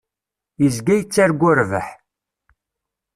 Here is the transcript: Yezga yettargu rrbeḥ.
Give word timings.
Yezga 0.61 0.93
yettargu 0.95 1.49
rrbeḥ. 1.59 1.87